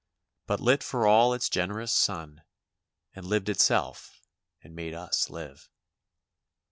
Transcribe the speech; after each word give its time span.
But 0.47 0.59
lit 0.59 0.81
for 0.81 1.05
all 1.05 1.31
its 1.31 1.47
generous 1.47 1.93
sun. 1.93 2.41
And 3.13 3.23
lived 3.23 3.49
itself, 3.49 4.19
and 4.63 4.73
made 4.75 4.95
us 4.95 5.29
live." 5.29 5.69